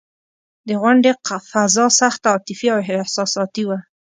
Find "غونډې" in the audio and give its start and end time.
0.81-1.11